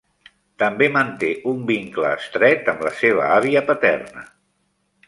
També 0.63 0.87
manté 0.95 1.29
un 1.53 1.61
vincle 1.67 2.09
estret 2.21 2.73
amb 2.75 2.83
la 2.89 2.95
seva 3.05 3.31
àvia 3.39 3.65
paterna. 3.71 4.27